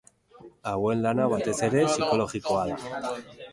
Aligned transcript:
Hauen 0.71 1.03
lana 1.03 1.27
batez 1.35 1.55
ere 1.69 1.85
psikologikoa 1.91 2.67
da. 2.73 2.83